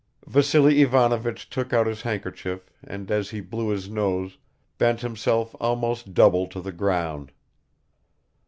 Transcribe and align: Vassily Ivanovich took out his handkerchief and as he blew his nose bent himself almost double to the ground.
Vassily 0.25 0.81
Ivanovich 0.81 1.47
took 1.47 1.73
out 1.73 1.85
his 1.85 2.01
handkerchief 2.01 2.71
and 2.83 3.11
as 3.11 3.29
he 3.29 3.39
blew 3.39 3.69
his 3.69 3.87
nose 3.87 4.39
bent 4.79 5.01
himself 5.01 5.55
almost 5.59 6.15
double 6.15 6.47
to 6.47 6.59
the 6.59 6.71
ground. 6.71 7.31